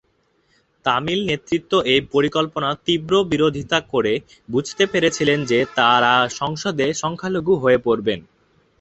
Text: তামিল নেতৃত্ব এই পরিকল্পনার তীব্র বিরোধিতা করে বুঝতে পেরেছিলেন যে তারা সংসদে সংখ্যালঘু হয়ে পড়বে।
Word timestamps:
তামিল 0.85 1.19
নেতৃত্ব 1.29 1.71
এই 1.93 2.01
পরিকল্পনার 2.13 2.75
তীব্র 2.85 3.13
বিরোধিতা 3.31 3.79
করে 3.93 4.13
বুঝতে 4.49 4.83
পেরেছিলেন 4.91 5.39
যে 5.45 5.59
তারা 5.77 6.13
সংসদে 6.39 6.87
সংখ্যালঘু 7.01 7.53
হয়ে 7.63 7.79
পড়বে। 7.85 8.13